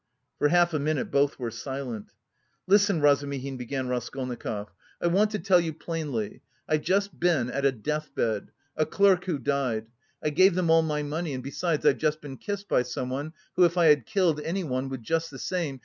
[0.39, 2.15] For half a minute both were silent.
[2.65, 7.71] "Listen, Razumihin," began Raskolnikov, "I want to tell you plainly: I've just been at a
[7.71, 9.91] death bed, a clerk who died...
[10.23, 11.35] I gave them all my money...
[11.35, 15.03] and besides I've just been kissed by someone who, if I had killed anyone, would
[15.03, 15.79] just the same...